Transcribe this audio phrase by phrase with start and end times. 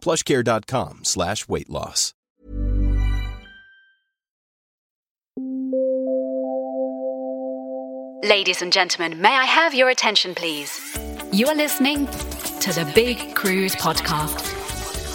[0.00, 2.14] plushcare.com slash weight loss.
[8.24, 10.98] Ladies and gentlemen, may I have your attention, please?
[11.32, 14.42] You are listening to the Big Cruise Podcast.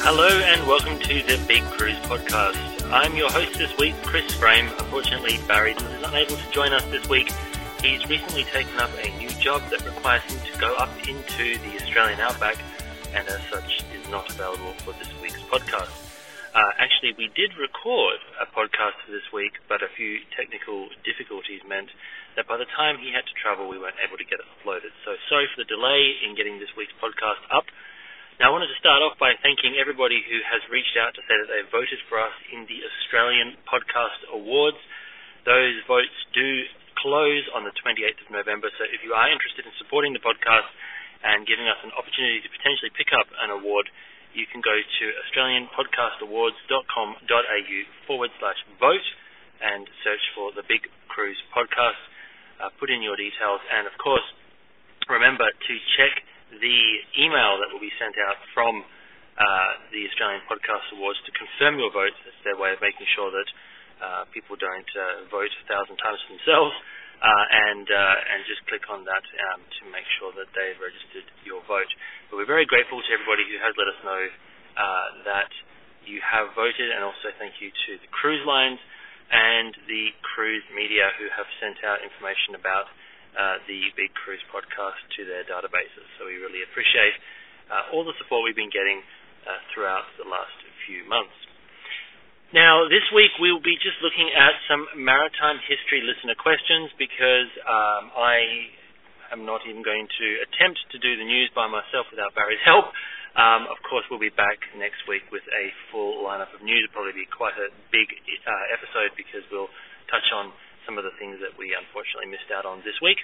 [0.02, 2.58] Hello and welcome to the Big Cruise Podcast.
[2.92, 4.68] I'm your host this week, Chris Frame.
[4.80, 7.32] Unfortunately, Barry is unable to join us this week.
[7.82, 11.76] He's recently taken up a new job that requires him to go up into the
[11.82, 12.58] Australian outback
[13.14, 15.92] and as such not available for this week's podcast.
[16.54, 21.66] Uh, actually, we did record a podcast for this week, but a few technical difficulties
[21.66, 21.90] meant
[22.38, 24.94] that by the time he had to travel, we weren't able to get it uploaded.
[25.02, 27.66] So sorry for the delay in getting this week's podcast up.
[28.38, 31.38] Now, I wanted to start off by thanking everybody who has reached out to say
[31.38, 34.82] that they voted for us in the Australian Podcast Awards.
[35.46, 36.66] Those votes do
[36.98, 40.70] close on the 28th of November, so if you are interested in supporting the podcast
[41.24, 43.90] and giving us an opportunity to potentially pick up an award,
[44.36, 49.06] you can go to australianpodcastawards.com.au forward slash vote
[49.64, 51.96] and search for the Big Cruise Podcast.
[52.60, 54.24] Uh, put in your details, and of course,
[55.10, 56.22] remember to check
[56.54, 56.80] the
[57.18, 58.86] email that will be sent out from
[59.34, 62.14] uh, the Australian Podcast Awards to confirm your vote.
[62.30, 63.50] It's their way of making sure that
[63.98, 66.76] uh, people don't uh, vote a thousand times for themselves.
[67.24, 71.24] Uh, and uh, and just click on that um, to make sure that they've registered
[71.48, 71.88] your vote.
[72.28, 74.22] But we're very grateful to everybody who has let us know
[74.76, 75.48] uh, that
[76.04, 78.76] you have voted, and also thank you to the cruise lines
[79.32, 82.92] and the cruise media who have sent out information about
[83.40, 86.06] uh, the Big Cruise podcast to their databases.
[86.20, 87.16] So we really appreciate
[87.72, 89.00] uh, all the support we've been getting
[89.48, 90.54] uh, throughout the last
[90.86, 91.34] few months.
[92.54, 97.50] Now, this week we will be just looking at some maritime history listener questions because
[97.66, 98.70] um, I
[99.34, 102.94] am not even going to attempt to do the news by myself without Barry's help.
[103.34, 106.86] Um, of course, we'll be back next week with a full lineup of news.
[106.86, 108.06] It'll probably be quite a big
[108.46, 109.74] uh, episode because we'll
[110.14, 110.54] touch on
[110.86, 113.18] some of the things that we unfortunately missed out on this week.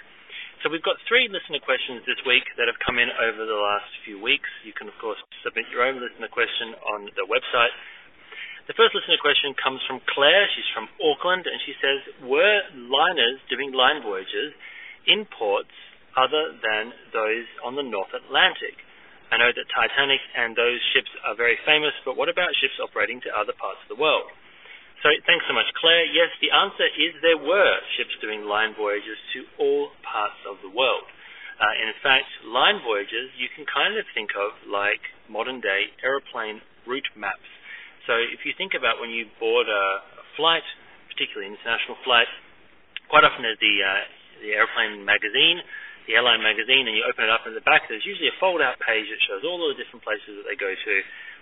[0.66, 3.94] So we've got three listener questions this week that have come in over the last
[4.02, 4.50] few weeks.
[4.66, 7.70] You can, of course, submit your own listener question on the website
[8.66, 10.48] the first listener question comes from Claire.
[10.54, 14.54] She's from Auckland, and she says, "Were liners doing line voyages
[15.06, 15.72] in ports
[16.16, 18.84] other than those on the North Atlantic?
[19.30, 23.20] I know that Titanic and those ships are very famous, but what about ships operating
[23.22, 24.30] to other parts of the world?"
[25.02, 26.04] So thanks so much, Claire.
[26.04, 30.68] Yes, the answer is there were ships doing line voyages to all parts of the
[30.68, 31.08] world.
[31.58, 36.60] Uh, in fact, line voyages you can kind of think of like modern day aeroplane
[36.84, 37.48] route maps.
[38.10, 40.66] So if you think about when you board a, a flight,
[41.14, 42.26] particularly an international flight,
[43.06, 44.02] quite often there's the uh,
[44.42, 45.62] the airplane magazine,
[46.10, 47.86] the airline magazine, and you open it up in the back.
[47.86, 50.94] There's usually a fold-out page that shows all the different places that they go to,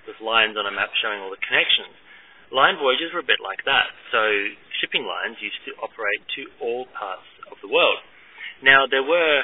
[0.04, 1.96] with lines on a map showing all the connections.
[2.52, 3.88] Line voyages were a bit like that.
[4.12, 4.20] So
[4.84, 8.04] shipping lines used to operate to all parts of the world.
[8.60, 9.40] Now there were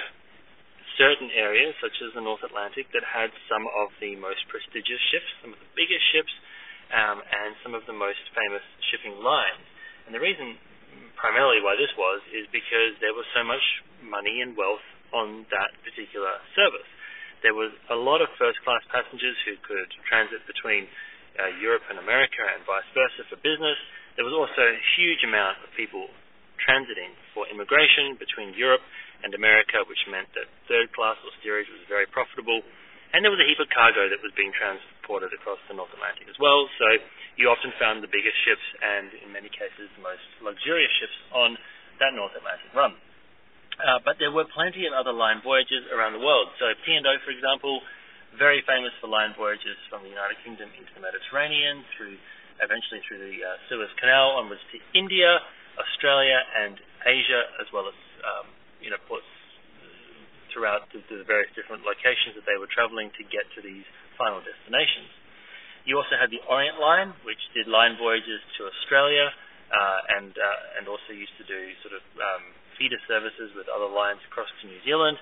[1.00, 5.30] certain areas, such as the North Atlantic, that had some of the most prestigious ships,
[5.40, 6.34] some of the biggest ships
[6.94, 9.66] um, and some of the most famous shipping lines.
[10.06, 10.54] And the reason
[11.18, 13.62] primarily why this was is because there was so much
[14.04, 16.86] money and wealth on that particular service.
[17.42, 20.88] There was a lot of first class passengers who could transit between
[21.36, 23.76] uh, Europe and America and vice versa for business.
[24.14, 26.08] There was also a huge amount of people
[26.62, 28.82] transiting for immigration between Europe
[29.26, 32.62] and America, which meant that third class or steerage was very profitable.
[33.12, 34.54] And there was a heap of cargo that was being
[35.08, 36.66] across the North Atlantic as well.
[36.80, 36.86] So
[37.36, 41.58] you often found the biggest ships and, in many cases, the most luxurious ships on
[42.00, 42.96] that North Atlantic run.
[43.74, 46.48] Uh, but there were plenty of other line voyages around the world.
[46.62, 47.82] So P&O, for example,
[48.38, 52.16] very famous for line voyages from the United Kingdom into the Mediterranean, through
[52.62, 55.42] eventually through the uh, Suez Canal onwards to India,
[55.74, 58.46] Australia, and Asia, as well as um,
[58.78, 59.26] you know ports
[60.54, 63.82] throughout the, the various different locations that they were traveling to get to these
[64.16, 65.10] final destinations.
[65.84, 69.28] You also had the Orient Line, which did line voyages to Australia,
[69.68, 72.44] uh, and uh, and also used to do sort of um,
[72.80, 75.20] feeder services with other lines across to New Zealand.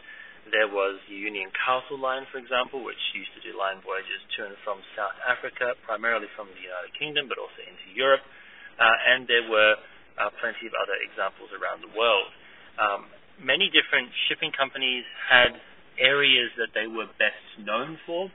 [0.51, 4.51] There was the Union Castle Line, for example, which used to do line voyages to
[4.51, 8.27] and from South Africa, primarily from the United Kingdom, but also into Europe.
[8.75, 9.79] Uh, and there were
[10.19, 12.27] uh, plenty of other examples around the world.
[12.75, 13.07] Um,
[13.39, 15.55] many different shipping companies had
[16.01, 18.27] areas that they were best known for.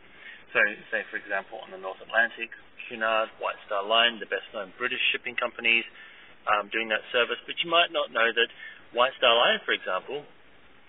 [0.58, 2.50] So, say, for example, on the North Atlantic,
[2.90, 5.86] Cunard, White Star Line, the best known British shipping companies
[6.50, 7.38] um, doing that service.
[7.46, 8.50] But you might not know that
[8.90, 10.26] White Star Line, for example,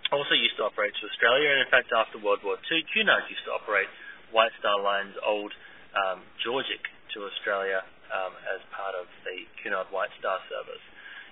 [0.09, 3.44] also used to operate to Australia, and in fact, after World War II, Cunard used
[3.44, 3.93] to operate
[4.32, 5.53] White Star Line's old
[5.93, 6.81] um, Georgic
[7.12, 10.81] to Australia um, as part of the Cunard White Star service.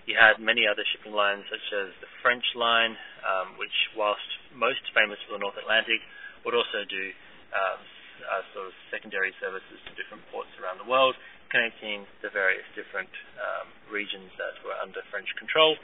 [0.04, 4.84] You had many other shipping lines, such as the French line, um, which, whilst most
[4.92, 6.04] famous for the North Atlantic,
[6.44, 7.16] would also do
[7.56, 7.80] uh,
[8.24, 11.14] uh, sort of secondary services to different ports around the world,
[11.50, 15.78] connecting the various different um, regions that were under French control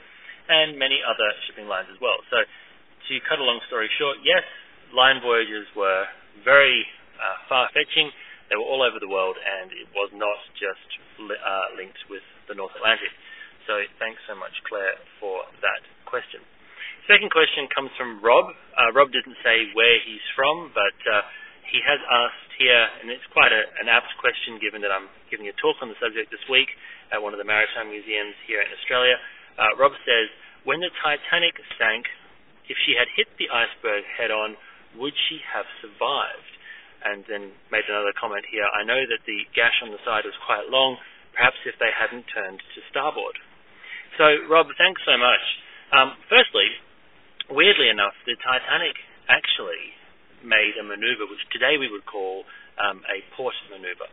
[0.49, 2.19] and many other shipping lines as well.
[2.27, 4.43] So, to cut a long story short, yes,
[4.95, 6.07] line voyages were
[6.43, 6.83] very
[7.19, 8.11] uh, far-fetching.
[8.51, 10.87] They were all over the world, and it was not just
[11.19, 13.11] li- uh, linked with the North Atlantic.
[13.67, 16.43] So, thanks so much, Claire, for that question.
[17.07, 18.51] Second question comes from Rob.
[18.75, 21.23] Uh, Rob didn't say where he's from, but uh,
[21.69, 25.49] he has asked here, and it's quite a, an apt question given that I'm giving
[25.49, 26.69] a talk on the subject this week
[27.09, 29.17] at one of the maritime museums here in Australia.
[29.57, 30.29] Uh, Rob says,
[30.63, 32.07] when the Titanic sank,
[32.71, 34.55] if she had hit the iceberg head on,
[34.95, 36.53] would she have survived?
[37.03, 38.63] And then made another comment here.
[38.63, 40.95] I know that the gash on the side was quite long.
[41.35, 43.35] Perhaps if they hadn't turned to starboard.
[44.15, 45.43] So, Rob, thanks so much.
[45.91, 46.71] Um, firstly,
[47.51, 48.95] weirdly enough, the Titanic
[49.27, 49.91] actually
[50.43, 52.43] made a maneuver which today we would call
[52.77, 54.07] um, a port maneuver,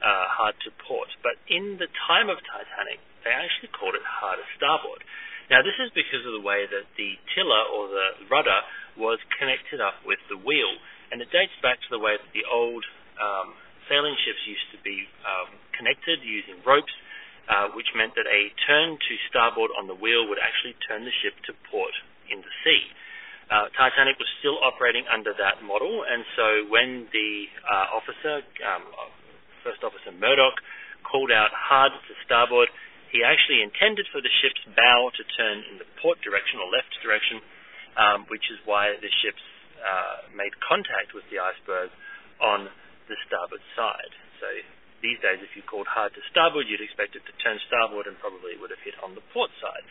[0.00, 1.08] uh, hard to port.
[1.22, 5.04] But in the time of Titanic, they actually called it hard to starboard.
[5.52, 8.64] Now, this is because of the way that the tiller or the rudder
[8.96, 10.72] was connected up with the wheel,
[11.12, 12.84] and it dates back to the way that the old
[13.20, 13.52] um,
[13.88, 16.92] sailing ships used to be um, connected using ropes,
[17.44, 21.12] uh, which meant that a turn to starboard on the wheel would actually turn the
[21.20, 21.92] ship to port
[22.32, 22.82] in the sea.
[23.50, 28.84] Uh, Titanic was still operating under that model, and so when the uh, officer, um,
[29.60, 30.56] First Officer Murdoch,
[31.04, 32.72] called out hard to starboard,
[33.12, 36.90] he actually intended for the ship's bow to turn in the port direction or left
[37.04, 37.38] direction,
[37.94, 39.44] um, which is why the ships
[39.78, 41.92] uh, made contact with the iceberg
[42.42, 42.72] on
[43.06, 44.12] the starboard side.
[44.40, 44.48] So
[45.04, 48.16] these days, if you called hard to starboard, you'd expect it to turn starboard and
[48.18, 49.84] probably would have hit on the port side.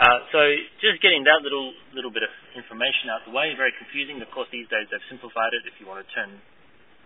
[0.00, 0.40] Uh, so
[0.80, 4.20] just getting that little little bit of information out the way, very confusing.
[4.24, 5.68] Of course, these days they've simplified it.
[5.68, 6.40] If you want to turn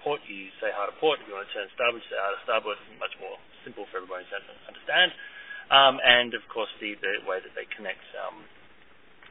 [0.06, 1.18] port, you say hard to port.
[1.18, 2.78] If you want to turn starboard, you say hard to starboard.
[2.78, 4.38] It's much more simple for everybody to
[4.70, 5.10] understand.
[5.66, 8.46] Um, and of course, the, the way that they connect um,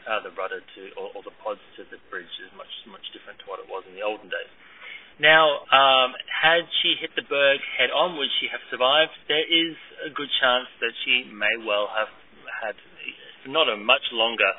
[0.04, 3.40] uh, the rudder to or, or, the pods to the bridge is much much different
[3.42, 4.52] to what it was in the olden days.
[5.16, 9.16] Now, um, had she hit the berg head on, would she have survived?
[9.32, 12.12] There is a good chance that she may well have
[12.52, 12.76] had
[13.48, 14.52] not a much longer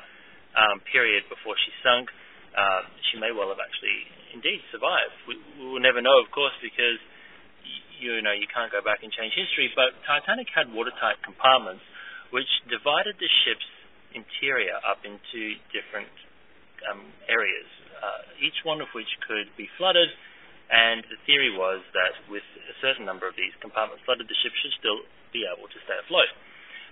[0.56, 2.10] um, period before she sunk.
[2.56, 5.12] Uh, she may well have actually indeed survived.
[5.28, 6.98] We, we will never know, of course, because
[8.00, 11.84] you know you can't go back and change history, but Titanic had watertight compartments
[12.34, 13.68] which divided the ship's
[14.16, 16.10] interior up into different
[16.90, 17.68] um, areas,
[18.00, 20.08] uh, each one of which could be flooded.
[20.66, 24.50] And the theory was that with a certain number of these compartments flooded, the ship
[24.58, 26.26] should still be able to stay afloat.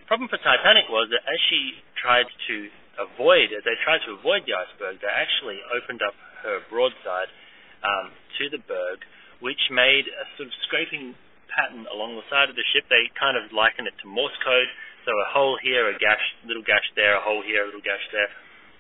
[0.07, 2.57] Problem for Titanic was that as she tried to
[3.01, 7.33] avoid, as they tried to avoid the iceberg, they actually opened up her broadside
[7.81, 9.01] um, to the berg
[9.45, 11.13] which made a sort of scraping
[11.53, 12.89] pattern along the side of the ship.
[12.89, 14.71] They kind of liken it to Morse code.
[15.05, 18.01] So a hole here, a gash, little gash there, a hole here, a little gash
[18.09, 18.31] there.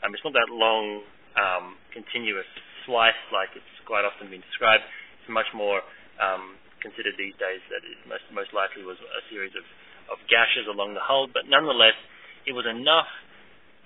[0.01, 1.05] Um, it's not that long,
[1.37, 2.49] um, continuous
[2.89, 4.85] slice like it's quite often been described.
[5.21, 5.85] It's much more
[6.17, 9.65] um, considered these days that it most, most likely was a series of,
[10.11, 11.97] of gashes along the hull, but nonetheless,
[12.45, 13.09] it was enough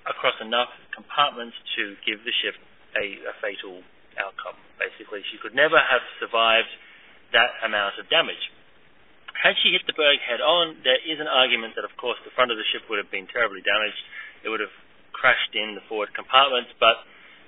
[0.09, 2.57] across enough compartments to give the ship
[2.97, 3.85] a, a fatal
[4.17, 4.57] outcome.
[4.81, 6.71] Basically, she could never have survived
[7.37, 8.41] that amount of damage.
[9.37, 12.35] Had she hit the berg head on, there is an argument that, of course, the
[12.35, 14.01] front of the ship would have been terribly damaged.
[14.43, 14.75] It would have
[15.15, 17.05] crashed in the forward compartments, but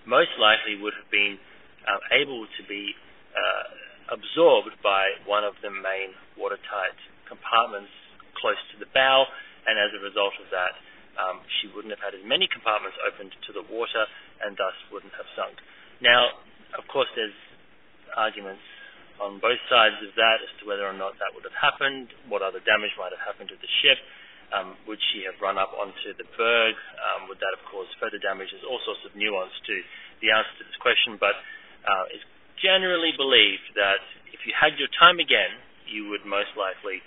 [0.06, 1.40] most likely would have been
[1.82, 2.94] uh, able to be
[3.34, 7.90] uh, absorbed by one of the main watertight compartments
[8.40, 9.28] close to the bow,
[9.68, 10.75] and as a result of that,
[11.20, 14.09] um, she wouldn't have had as many compartments opened to the water
[14.40, 15.59] and thus wouldn't have sunk.
[16.00, 16.40] Now,
[16.78, 17.37] of course, there's
[18.16, 18.64] arguments
[19.20, 22.40] on both sides of that as to whether or not that would have happened, what
[22.40, 24.00] other damage might have happened to the ship.
[24.50, 26.75] Um, would she have run up onto the berg?
[26.99, 28.50] Um, would that have caused further damage?
[28.50, 29.76] There's all sorts of nuance to
[30.25, 31.38] the answer to this question, but
[31.87, 32.26] uh, it's
[32.59, 34.02] generally believed that
[34.35, 35.54] if you had your time again,
[35.87, 36.99] you would most likely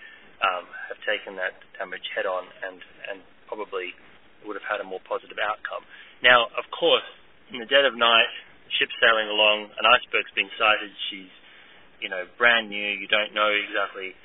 [0.41, 2.79] um, have taken that damage head on and,
[3.11, 3.93] and probably
[4.47, 5.85] would have had a more positive outcome.
[6.23, 7.05] Now, of course,
[7.51, 8.31] in the dead of night,
[8.79, 10.91] ship sailing along, an iceberg's been sighted.
[11.11, 11.31] She's,
[12.01, 12.89] you know, brand new.
[12.97, 14.15] You don't know exactly,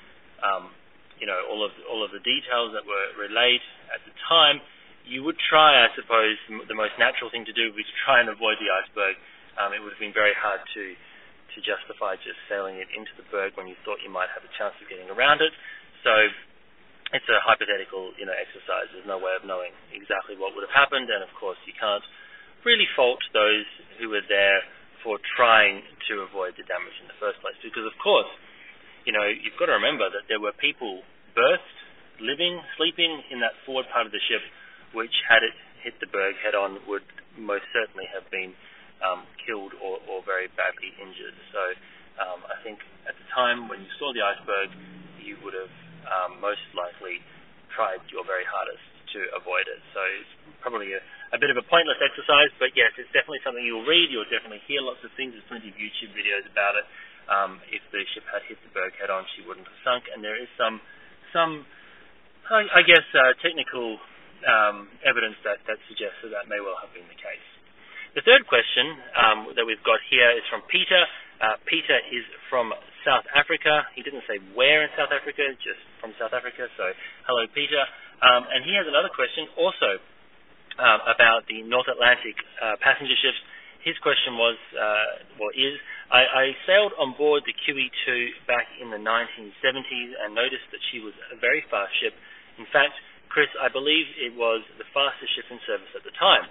[0.40, 0.72] um,
[1.20, 3.62] you know, all of all of the details that were relayed
[3.92, 4.62] at the time.
[5.08, 6.36] You would try, I suppose,
[6.68, 9.16] the most natural thing to do would be to try and avoid the iceberg.
[9.56, 10.84] Um, it would have been very hard to
[11.56, 14.52] to justify just sailing it into the berg when you thought you might have a
[14.60, 15.50] chance of getting around it.
[16.02, 16.12] So
[17.12, 18.92] it's a hypothetical, you know, exercise.
[18.92, 22.04] There's no way of knowing exactly what would have happened, and of course, you can't
[22.66, 23.64] really fault those
[23.96, 24.60] who were there
[25.00, 27.56] for trying to avoid the damage in the first place.
[27.62, 28.28] Because of course,
[29.06, 31.00] you know, you've got to remember that there were people
[31.32, 31.78] berthed,
[32.20, 34.42] living, sleeping in that forward part of the ship,
[34.92, 37.06] which had it hit the berg head on would
[37.38, 38.52] most certainly have been
[38.98, 41.38] um, killed or, or, very badly injured.
[41.54, 41.62] So
[42.18, 44.74] um, I think at the time when you saw the iceberg,
[45.22, 45.70] you would have
[46.08, 47.20] um, most likely
[47.72, 49.80] tried your very hardest to avoid it.
[49.96, 51.00] So it's probably a,
[51.32, 54.12] a bit of a pointless exercise, but yes, it's definitely something you'll read.
[54.12, 55.32] You'll definitely hear lots of things.
[55.32, 56.84] There's plenty of YouTube videos about it.
[57.28, 60.08] Um, if the ship had hit the berg head on, she wouldn't have sunk.
[60.12, 60.80] And there is some,
[61.32, 61.64] some,
[62.48, 64.00] I, I guess, uh, technical
[64.48, 67.44] um, evidence that, that suggests that that may well have been the case.
[68.16, 71.04] The third question um, that we've got here is from Peter.
[71.38, 72.72] Uh, Peter is from
[73.08, 73.88] South Africa.
[73.96, 76.68] He didn't say where in South Africa, just from South Africa.
[76.76, 76.92] So,
[77.24, 77.80] hello, Peter.
[78.20, 79.96] Um, and he has another question also
[80.76, 83.40] um, about the North Atlantic uh, passenger ships.
[83.80, 85.80] His question was, uh, well, is
[86.12, 91.00] I, I sailed on board the QE2 back in the 1970s and noticed that she
[91.00, 92.12] was a very fast ship.
[92.60, 92.92] In fact,
[93.32, 96.44] Chris, I believe it was the fastest ship in service at the time.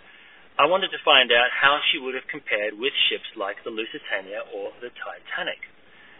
[0.57, 4.41] I wanted to find out how she would have compared with ships like the Lusitania
[4.49, 5.61] or the Titanic.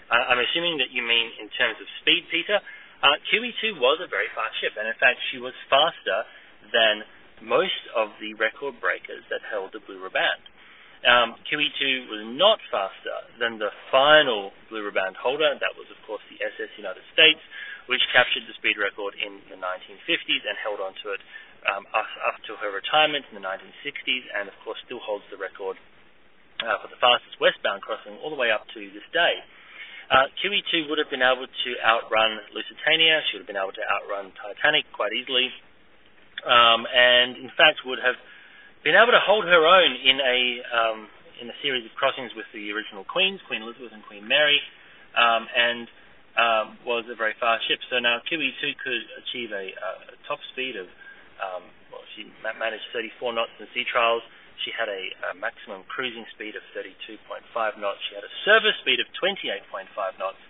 [0.08, 2.60] Uh, I'm assuming that you mean in terms of speed, Peter.
[3.04, 6.26] Uh, QE2 was a very fast ship, and in fact, she was faster
[6.74, 7.06] than
[7.46, 10.42] most of the record breakers that held the Blue Riband.
[11.06, 15.54] Um, QE2 was not faster than the final Blue Riband holder.
[15.54, 17.38] That was, of course, the SS United States,
[17.86, 21.22] which captured the speed record in the 1950s and held on to it
[21.70, 25.38] um, up, up to her retirement in the 1960s, and of course, still holds the
[25.38, 25.78] record
[26.66, 29.38] uh, for the fastest westbound crossing all the way up to this day.
[30.08, 33.20] Uh, QE2 would have been able to outrun Lusitania.
[33.28, 35.52] She would have been able to outrun Titanic quite easily,
[36.48, 38.16] um, and in fact would have
[38.88, 40.40] been able to hold her own in a
[40.72, 41.00] um,
[41.44, 44.58] in a series of crossings with the original queens, Queen Elizabeth and Queen Mary,
[45.14, 45.86] um, and
[46.40, 47.84] um, was a very fast ship.
[47.92, 50.88] So now QE2 could achieve a, a top speed of
[51.38, 54.24] um, well, she managed 34 knots in sea trials.
[54.66, 57.18] She had a, a maximum cruising speed of 32.5
[57.78, 58.02] knots.
[58.10, 60.42] She had a service speed of 28.5 knots,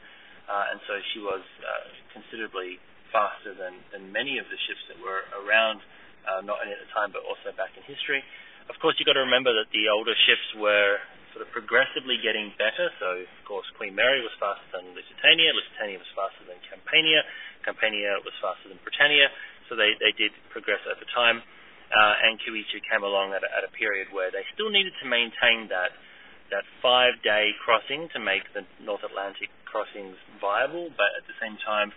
[0.47, 2.79] uh, and so she was uh, considerably
[3.11, 5.83] faster than, than many of the ships that were around,
[6.27, 8.23] uh, not only at the time but also back in history.
[8.67, 10.99] Of course, you've got to remember that the older ships were
[11.31, 12.91] sort of progressively getting better.
[12.99, 15.55] So, of course, Queen Mary was faster than Lusitania.
[15.55, 17.23] Lusitania was faster than Campania.
[17.63, 19.31] Campania was faster than Britannia.
[19.71, 21.43] So they, they did progress over time
[21.91, 25.05] uh, and QE2 came along at a, at a period where they still needed to
[25.07, 25.95] maintain that
[26.47, 31.91] that five-day crossing to make the North Atlantic crossings viable, but at the same time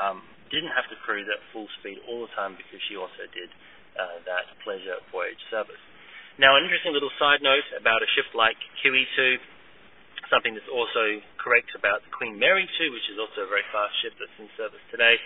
[0.00, 3.52] um, didn't have to cruise at full speed all the time because she also did
[4.00, 5.80] uh, that pleasure voyage service.
[6.40, 9.36] Now, an interesting little side note about a ship like QE2,
[10.32, 13.92] something that's also correct about the Queen Mary 2, which is also a very fast
[14.00, 15.20] ship that's in service today,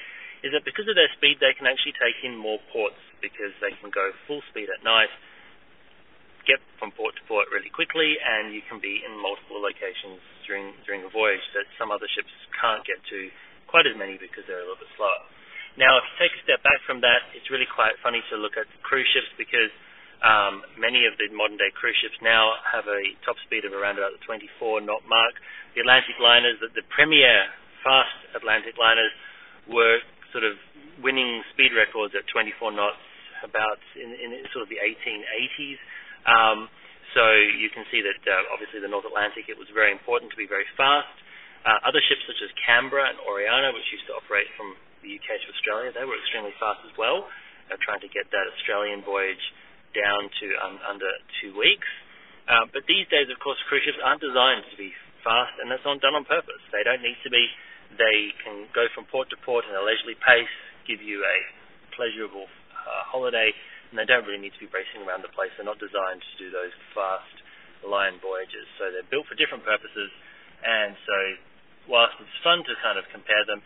[0.44, 3.72] is that because of their speed, they can actually take in more ports because they
[3.80, 5.08] can go full speed at night,
[6.44, 10.76] get from port to port really quickly, and you can be in multiple locations during
[10.84, 13.32] during a voyage that some other ships can't get to
[13.72, 15.24] quite as many because they're a little bit slower.
[15.80, 18.54] Now, if you take a step back from that, it's really quite funny to look
[18.54, 19.72] at cruise ships because
[20.22, 23.98] um, many of the modern day cruise ships now have a top speed of around
[23.98, 25.34] about the 24 knot mark.
[25.74, 27.50] The Atlantic liners, the, the premier
[27.82, 29.10] fast Atlantic liners,
[29.66, 29.98] were
[30.34, 30.58] sort of
[30.98, 32.98] winning speed records at 24 knots
[33.46, 35.78] about in, in sort of the 1880s.
[36.26, 36.66] Um,
[37.14, 40.38] so you can see that uh, obviously the North Atlantic, it was very important to
[40.38, 41.14] be very fast.
[41.62, 45.28] Uh, other ships such as Canberra and Oriana, which used to operate from the UK
[45.38, 47.30] to Australia, they were extremely fast as well,
[47.70, 49.40] uh, trying to get that Australian voyage
[49.94, 51.08] down to um, under
[51.40, 51.86] two weeks.
[52.44, 54.92] Uh, but these days, of course, cruise ships aren't designed to be
[55.24, 56.60] fast, and that's not done on purpose.
[56.68, 57.46] They don't need to be.
[57.94, 60.50] They can go from port to port in a leisurely pace,
[60.88, 61.36] give you a
[61.94, 63.54] pleasurable uh, holiday,
[63.90, 65.54] and they don't really need to be racing around the place.
[65.54, 67.34] They're not designed to do those fast
[67.86, 68.66] line voyages.
[68.80, 70.10] So they're built for different purposes,
[70.64, 71.16] and so
[71.86, 73.60] whilst it's fun to kind of compare them,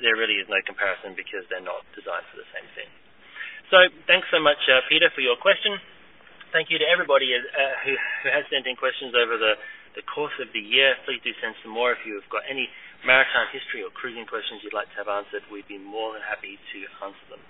[0.00, 2.88] there really is no comparison because they're not designed for the same thing.
[3.68, 3.78] So
[4.10, 5.78] thanks so much, uh, Peter, for your question.
[6.50, 7.38] Thank you to everybody uh,
[7.86, 9.54] who, who has sent in questions over the,
[9.94, 10.98] the course of the year.
[11.06, 12.66] Please do send some more if you've got any
[13.06, 15.44] maritime history or cruising questions you'd like to have answered.
[15.48, 17.42] We'd be more than happy to answer them.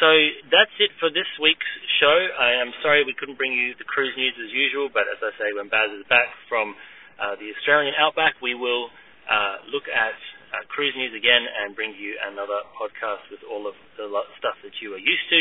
[0.00, 0.08] So
[0.48, 1.68] that's it for this week's
[2.00, 2.16] show.
[2.40, 5.30] I am sorry we couldn't bring you the cruise news as usual, but as I
[5.36, 6.74] say, when Baz is back from
[7.20, 8.88] uh, the Australian outback, we will
[9.28, 10.16] uh, look at
[10.52, 14.08] uh, cruise news again and bring you another podcast with all of the
[14.40, 15.40] stuff that you are used to.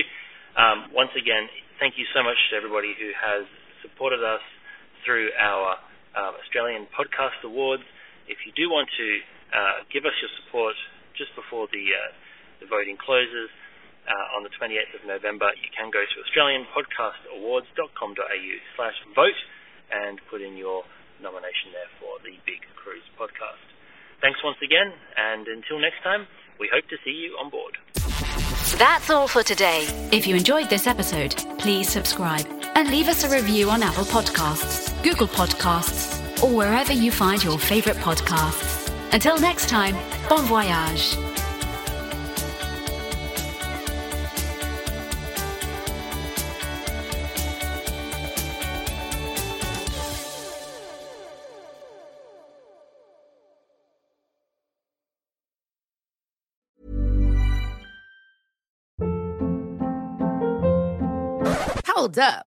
[0.60, 1.48] Um, once again,
[1.80, 3.48] thank you so much to everybody who has
[3.82, 4.44] supported us
[5.08, 5.80] through our
[6.14, 7.88] uh, Australian Podcast Awards.
[8.28, 9.20] If you do want to
[9.54, 10.76] uh, give us your support
[11.18, 12.12] just before the, uh,
[12.60, 13.50] the voting closes
[14.08, 19.40] uh, on the 28th of November, you can go to australianpodcastawards.com.au slash vote
[19.92, 20.84] and put in your
[21.22, 23.62] nomination there for the Big Cruise Podcast.
[24.22, 26.28] Thanks once again, and until next time,
[26.60, 27.78] we hope to see you on board.
[28.78, 29.88] That's all for today.
[30.12, 34.92] If you enjoyed this episode, please subscribe and leave us a review on Apple Podcasts,
[35.04, 38.92] Google Podcasts, or wherever you find your favorite podcasts.
[39.14, 39.96] Until next time,
[40.30, 41.18] bon voyage.
[61.86, 62.51] Hold up.